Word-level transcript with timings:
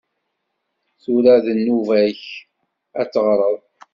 Tura 1.01 1.35
d 1.43 1.45
nnuba-k 1.57 2.21
ad 2.99 3.05
d-teɣreḍ. 3.07 3.59